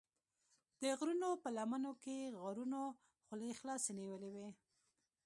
[0.81, 2.81] د غرونو په لمنو کې غارونو
[3.25, 4.47] خولې خلاصې نیولې وې.